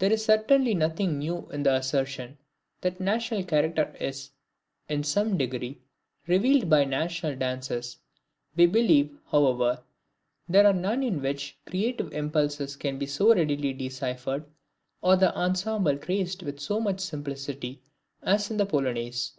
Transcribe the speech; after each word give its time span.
There 0.00 0.12
is 0.12 0.22
certainly 0.26 0.74
nothing 0.74 1.16
new 1.18 1.48
in 1.50 1.62
the 1.62 1.72
assertion, 1.72 2.36
that 2.82 3.00
national 3.00 3.42
character 3.42 3.96
is, 3.98 4.32
in 4.86 5.02
some 5.02 5.38
degree, 5.38 5.80
revealed 6.26 6.68
by 6.68 6.84
national 6.84 7.36
dances. 7.36 7.96
We 8.54 8.66
believe, 8.66 9.16
however, 9.30 9.82
there 10.46 10.66
are 10.66 10.74
none 10.74 11.02
in 11.02 11.22
which 11.22 11.56
the 11.64 11.70
creative 11.70 12.12
impulses 12.12 12.76
can 12.76 12.98
be 12.98 13.06
so 13.06 13.34
readily 13.34 13.72
deciphered, 13.72 14.44
or 15.00 15.16
the 15.16 15.34
ensemble 15.34 15.96
traced 15.96 16.42
with 16.42 16.60
so 16.60 16.78
much 16.78 17.00
simplicity, 17.00 17.80
as 18.20 18.50
in 18.50 18.58
the 18.58 18.66
Polonaise. 18.66 19.32